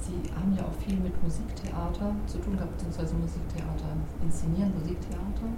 Sie 0.04 0.20
haben 0.36 0.54
ja 0.56 0.64
auch 0.64 0.76
viel 0.84 1.00
mit 1.00 1.16
Musiktheater 1.22 2.14
zu 2.26 2.38
tun 2.38 2.56
gehabt, 2.56 2.76
beziehungsweise 2.76 3.14
Musiktheater 3.14 3.96
inszenieren, 4.22 4.72
Musiktheater. 4.78 5.48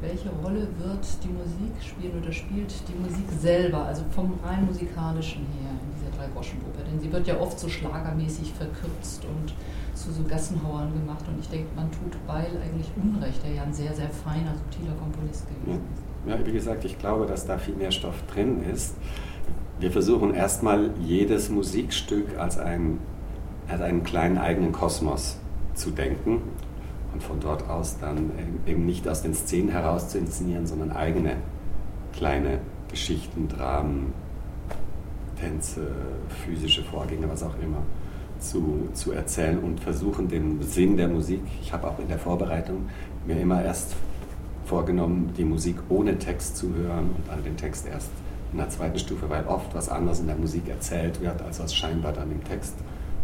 Welche 0.00 0.30
Rolle 0.30 0.66
wird 0.78 1.06
die 1.22 1.28
Musik 1.30 1.74
spielen 1.82 2.22
oder 2.22 2.32
spielt 2.32 2.72
die 2.88 2.94
Musik 2.94 3.26
selber, 3.40 3.84
also 3.84 4.02
vom 4.10 4.34
rein 4.44 4.66
musikalischen 4.66 5.46
her 5.58 5.70
in 5.70 5.90
dieser 5.94 6.16
Dreigroschenpuppe? 6.16 6.82
Denn 6.90 7.00
sie 7.00 7.12
wird 7.12 7.26
ja 7.26 7.38
oft 7.38 7.58
so 7.58 7.68
schlagermäßig 7.68 8.52
verkürzt 8.52 9.24
und 9.24 9.54
zu 9.94 10.12
so 10.12 10.22
Gassenhauern 10.22 10.92
gemacht 10.92 11.24
und 11.26 11.40
ich 11.40 11.48
denke, 11.48 11.68
man 11.74 11.90
tut 11.90 12.14
Beil 12.26 12.50
eigentlich 12.62 12.90
Unrecht, 12.96 13.42
der 13.42 13.52
ja 13.52 13.62
ein 13.62 13.72
sehr, 13.72 13.92
sehr 13.92 14.08
feiner, 14.10 14.54
subtiler 14.54 14.94
Komponist 14.94 15.46
gewesen 15.48 15.82
ist. 15.82 16.30
Ja, 16.30 16.46
wie 16.46 16.52
gesagt, 16.52 16.84
ich 16.84 16.98
glaube, 16.98 17.26
dass 17.26 17.46
da 17.46 17.58
viel 17.58 17.74
mehr 17.74 17.90
Stoff 17.90 18.22
drin 18.32 18.62
ist. 18.62 18.96
Wir 19.80 19.90
versuchen 19.90 20.34
erstmal 20.34 20.90
jedes 21.00 21.48
Musikstück 21.48 22.38
als 22.38 22.58
ein 22.58 22.98
als 23.68 23.80
einen 23.80 24.02
kleinen 24.02 24.38
eigenen 24.38 24.72
Kosmos 24.72 25.36
zu 25.74 25.90
denken 25.90 26.42
und 27.12 27.22
von 27.22 27.40
dort 27.40 27.68
aus 27.68 27.98
dann 28.00 28.30
eben 28.66 28.86
nicht 28.86 29.08
aus 29.08 29.22
den 29.22 29.34
Szenen 29.34 29.70
heraus 29.70 30.08
zu 30.08 30.18
inszenieren, 30.18 30.66
sondern 30.66 30.92
eigene 30.92 31.36
kleine 32.12 32.60
Geschichten, 32.90 33.48
Dramen, 33.48 34.12
Tänze, 35.40 35.92
physische 36.44 36.82
Vorgänge, 36.82 37.28
was 37.28 37.42
auch 37.42 37.54
immer, 37.62 37.82
zu, 38.40 38.88
zu 38.94 39.12
erzählen 39.12 39.58
und 39.58 39.80
versuchen 39.80 40.28
den 40.28 40.62
Sinn 40.62 40.96
der 40.96 41.08
Musik. 41.08 41.42
Ich 41.60 41.72
habe 41.72 41.88
auch 41.88 41.98
in 41.98 42.08
der 42.08 42.18
Vorbereitung 42.18 42.88
mir 43.26 43.38
immer 43.40 43.62
erst 43.62 43.94
vorgenommen, 44.64 45.32
die 45.36 45.44
Musik 45.44 45.76
ohne 45.88 46.18
Text 46.18 46.56
zu 46.56 46.74
hören 46.74 47.10
und 47.16 47.28
dann 47.28 47.42
den 47.42 47.56
Text 47.56 47.86
erst 47.86 48.10
in 48.52 48.58
der 48.58 48.68
zweiten 48.68 48.98
Stufe, 48.98 49.28
weil 49.28 49.44
oft 49.46 49.74
was 49.74 49.88
anderes 49.88 50.20
in 50.20 50.26
der 50.26 50.36
Musik 50.36 50.68
erzählt 50.68 51.20
wird, 51.20 51.40
als 51.42 51.60
was 51.60 51.74
scheinbar 51.74 52.12
dann 52.12 52.30
im 52.30 52.42
Text 52.44 52.74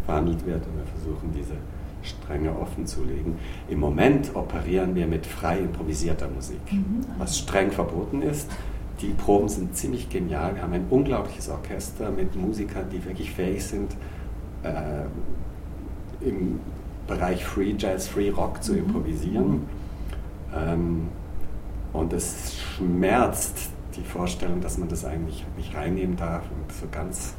verhandelt 0.05 0.45
wird 0.45 0.65
und 0.65 0.77
wir 0.77 0.85
versuchen 0.85 1.31
diese 1.33 1.55
Stränge 2.01 2.57
offen 2.57 2.85
zu 2.85 3.03
legen. 3.03 3.37
Im 3.67 3.79
Moment 3.79 4.35
operieren 4.35 4.95
wir 4.95 5.07
mit 5.07 5.25
frei 5.25 5.59
improvisierter 5.59 6.29
Musik, 6.29 6.61
mhm. 6.71 7.01
was 7.17 7.39
streng 7.39 7.71
verboten 7.71 8.21
ist. 8.21 8.49
Die 9.01 9.09
Proben 9.09 9.49
sind 9.49 9.75
ziemlich 9.75 10.09
genial. 10.09 10.55
Wir 10.55 10.61
haben 10.61 10.73
ein 10.73 10.87
unglaubliches 10.89 11.49
Orchester 11.49 12.11
mit 12.11 12.35
Musikern, 12.35 12.85
die 12.91 13.03
wirklich 13.03 13.31
fähig 13.31 13.63
sind, 13.63 13.93
äh, 14.63 15.05
im 16.25 16.59
Bereich 17.07 17.45
Free 17.45 17.75
Jazz, 17.77 18.07
Free 18.07 18.29
Rock 18.29 18.63
zu 18.63 18.73
mhm. 18.73 18.79
improvisieren. 18.79 19.61
Ähm, 20.55 21.07
und 21.91 22.13
es 22.13 22.55
schmerzt 22.57 23.69
die 23.95 24.03
Vorstellung, 24.03 24.61
dass 24.61 24.77
man 24.77 24.89
das 24.89 25.05
eigentlich 25.05 25.45
nicht 25.55 25.75
reinnehmen 25.75 26.17
darf 26.17 26.43
und 26.43 26.71
so 26.73 26.87
ganz 26.91 27.33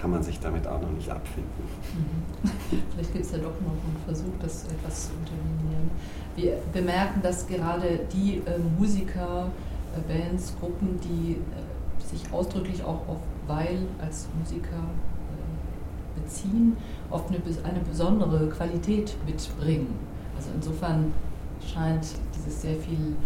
kann 0.00 0.10
man 0.10 0.22
sich 0.22 0.40
damit 0.40 0.66
auch 0.66 0.80
noch 0.80 0.90
nicht 0.92 1.10
abfinden. 1.10 1.50
Mhm. 1.94 2.82
Vielleicht 2.94 3.12
gibt 3.12 3.24
es 3.24 3.32
ja 3.32 3.38
doch 3.38 3.60
noch 3.60 3.72
einen 3.72 3.96
Versuch, 4.04 4.32
das 4.40 4.64
etwas 4.64 5.08
zu 5.08 5.10
unterminieren. 5.12 5.90
Wir 6.36 6.58
bemerken, 6.72 7.20
dass 7.22 7.46
gerade 7.46 8.00
die 8.12 8.38
äh, 8.46 8.58
Musiker, 8.78 9.50
äh, 9.94 10.00
Bands, 10.12 10.54
Gruppen, 10.58 10.98
die 11.00 11.32
äh, 11.32 12.06
sich 12.06 12.32
ausdrücklich 12.32 12.82
auch 12.82 13.06
auf 13.08 13.18
Weil 13.46 13.80
als 14.00 14.28
Musiker 14.38 14.76
äh, 14.76 16.20
beziehen, 16.20 16.76
oft 17.10 17.28
eine, 17.28 17.38
eine 17.64 17.80
besondere 17.80 18.48
Qualität 18.48 19.14
mitbringen. 19.26 19.94
Also 20.36 20.48
insofern 20.54 21.12
scheint 21.60 22.06
dieses 22.34 22.62
sehr 22.62 22.76
viel 22.76 23.16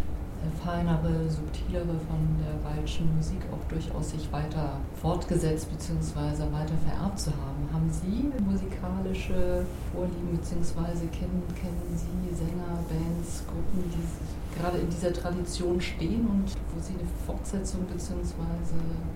feinere, 0.62 1.28
subtilere 1.28 1.96
von 2.08 2.20
der 2.40 2.56
waldschen 2.64 3.14
Musik 3.16 3.40
auch 3.52 3.68
durchaus 3.68 4.10
sich 4.10 4.30
weiter 4.32 4.80
fortgesetzt 5.00 5.68
bzw. 5.70 6.42
weiter 6.52 6.76
vererbt 6.86 7.18
zu 7.18 7.30
haben. 7.30 7.68
Haben 7.72 7.90
Sie 7.90 8.30
musikalische 8.44 9.64
Vorlieben 9.92 10.38
bzw. 10.38 11.06
kennen, 11.12 11.42
kennen 11.54 11.82
Sie 11.94 12.34
Sänger, 12.34 12.78
Bands, 12.88 13.44
Gruppen, 13.46 13.90
die 13.90 14.58
gerade 14.58 14.78
in 14.78 14.90
dieser 14.90 15.12
Tradition 15.12 15.80
stehen 15.80 16.26
und 16.26 16.46
wo 16.72 16.80
Sie 16.80 16.94
eine 16.94 17.08
Fortsetzung 17.26 17.82
bzw. 17.86 18.22
so 18.24 18.34
eine 18.34 19.14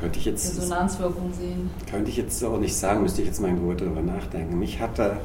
könnte 0.00 0.18
ich 0.18 0.24
jetzt, 0.24 0.56
Resonanzwirkung 0.56 1.30
sehen? 1.32 1.68
Könnte 1.88 2.10
ich 2.10 2.16
jetzt 2.16 2.38
so 2.38 2.56
nicht 2.56 2.74
sagen, 2.74 3.02
müsste 3.02 3.20
ich 3.20 3.28
jetzt 3.28 3.40
mal 3.40 3.48
in 3.48 3.58
Ruhe 3.58 3.76
darüber 3.76 4.00
nachdenken. 4.00 4.58
Mich 4.58 4.80
hatte 4.80 5.18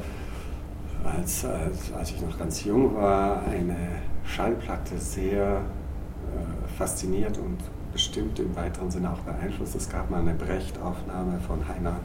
als, 1.06 1.44
als, 1.44 1.92
als 1.92 2.10
ich 2.10 2.20
noch 2.20 2.38
ganz 2.38 2.64
jung 2.64 2.94
war, 2.96 3.42
eine 3.46 3.76
Schallplatte 4.24 4.98
sehr 4.98 5.56
äh, 5.56 6.68
fasziniert 6.76 7.38
und 7.38 7.58
bestimmt 7.92 8.38
im 8.38 8.54
weiteren 8.56 8.90
Sinne 8.90 9.10
auch 9.10 9.20
beeinflusst. 9.20 9.74
Es 9.74 9.88
gab 9.88 10.10
mal 10.10 10.20
eine 10.20 10.34
Brecht-Aufnahme 10.34 11.40
von 11.40 11.66
Heiner 11.66 11.96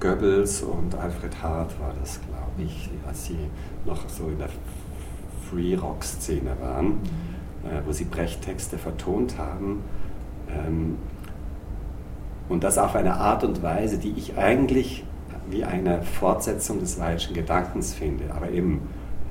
Goebbels 0.00 0.62
und 0.62 0.94
Alfred 0.94 1.42
Hart 1.42 1.78
war 1.80 1.92
das, 2.00 2.20
glaube 2.20 2.62
ich, 2.62 2.90
als 3.06 3.26
sie 3.26 3.38
noch 3.84 4.08
so 4.08 4.28
in 4.28 4.38
der 4.38 4.48
Free-Rock-Szene 5.50 6.56
waren, 6.60 6.86
mhm. 6.86 7.00
äh, 7.64 7.86
wo 7.86 7.92
sie 7.92 8.04
Brecht-Texte 8.04 8.78
vertont 8.78 9.38
haben. 9.38 9.82
Ähm, 10.48 10.96
und 12.48 12.64
das 12.64 12.78
auf 12.78 12.94
eine 12.94 13.14
Art 13.14 13.44
und 13.44 13.62
Weise, 13.62 13.98
die 13.98 14.14
ich 14.16 14.36
eigentlich 14.36 15.04
wie 15.48 15.64
eine 15.64 16.02
Fortsetzung 16.02 16.80
des 16.80 16.98
Weilschen 16.98 17.34
Gedankens 17.34 17.94
finde. 17.94 18.32
Aber 18.34 18.50
eben 18.50 18.82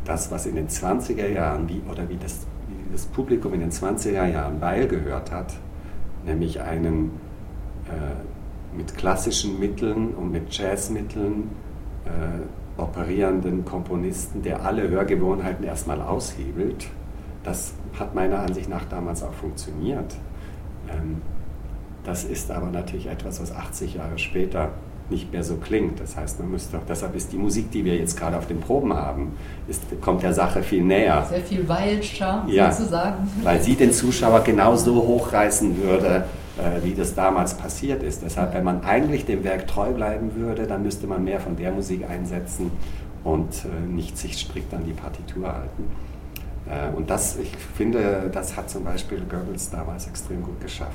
das, 0.05 0.31
was 0.31 0.45
in 0.45 0.55
den 0.55 0.67
20er 0.67 1.27
Jahren, 1.27 1.67
wie, 1.69 1.81
oder 1.89 2.07
wie 2.09 2.17
das, 2.17 2.45
wie 2.67 2.91
das 2.91 3.05
Publikum 3.05 3.53
in 3.53 3.61
den 3.61 3.71
20er 3.71 4.27
Jahren 4.27 4.61
Weil 4.61 4.87
gehört 4.87 5.31
hat, 5.31 5.53
nämlich 6.25 6.61
einen 6.61 7.11
äh, 7.87 8.77
mit 8.77 8.95
klassischen 8.95 9.59
Mitteln 9.59 10.13
und 10.13 10.31
mit 10.31 10.55
Jazzmitteln 10.55 11.49
äh, 12.05 12.81
operierenden 12.81 13.65
Komponisten, 13.65 14.41
der 14.41 14.65
alle 14.65 14.89
Hörgewohnheiten 14.89 15.63
erstmal 15.63 16.01
aushebelt, 16.01 16.87
das 17.43 17.73
hat 17.99 18.15
meiner 18.15 18.39
Ansicht 18.39 18.69
nach 18.69 18.85
damals 18.85 19.21
auch 19.21 19.33
funktioniert. 19.33 20.15
Ähm, 20.89 21.21
das 22.03 22.23
ist 22.23 22.51
aber 22.51 22.67
natürlich 22.67 23.07
etwas, 23.07 23.41
was 23.41 23.55
80 23.55 23.95
Jahre 23.95 24.17
später 24.17 24.71
nicht 25.09 25.31
mehr 25.31 25.43
so 25.43 25.55
klingt. 25.55 25.99
Das 25.99 26.15
heißt, 26.15 26.39
man 26.39 26.51
müsste 26.51 26.77
auch, 26.77 26.83
deshalb 26.87 27.15
ist 27.15 27.31
die 27.31 27.37
Musik, 27.37 27.71
die 27.71 27.83
wir 27.85 27.95
jetzt 27.95 28.17
gerade 28.17 28.37
auf 28.37 28.47
den 28.47 28.59
Proben 28.59 28.93
haben, 28.93 29.33
ist, 29.67 29.81
kommt 30.01 30.23
der 30.23 30.33
Sache 30.33 30.63
viel 30.63 30.83
näher. 30.83 31.25
Sehr 31.29 31.41
viel 31.41 31.67
Weilscher 31.67 32.45
ja, 32.47 32.71
sozusagen. 32.71 33.29
Weil 33.43 33.61
sie 33.61 33.75
den 33.75 33.91
Zuschauer 33.91 34.41
genauso 34.41 34.95
hochreißen 34.95 35.81
würde, 35.81 36.25
äh, 36.57 36.83
wie 36.83 36.93
das 36.93 37.15
damals 37.15 37.55
passiert 37.55 38.03
ist. 38.03 38.21
Deshalb, 38.23 38.53
wenn 38.53 38.63
man 38.63 38.83
eigentlich 38.83 39.25
dem 39.25 39.43
Werk 39.43 39.67
treu 39.67 39.91
bleiben 39.91 40.35
würde, 40.35 40.67
dann 40.67 40.83
müsste 40.83 41.07
man 41.07 41.23
mehr 41.23 41.39
von 41.39 41.55
der 41.55 41.71
Musik 41.71 42.09
einsetzen 42.09 42.71
und 43.23 43.65
äh, 43.65 43.87
nicht 43.87 44.17
sich 44.17 44.37
strikt 44.37 44.73
an 44.73 44.83
die 44.85 44.93
Partitur 44.93 45.47
halten. 45.47 45.83
Äh, 46.67 46.95
und 46.95 47.09
das, 47.09 47.37
ich 47.37 47.51
finde, 47.75 48.29
das 48.31 48.55
hat 48.55 48.69
zum 48.69 48.83
Beispiel 48.83 49.21
Goebbels 49.29 49.69
damals 49.69 50.07
extrem 50.07 50.43
gut 50.43 50.59
geschafft. 50.61 50.91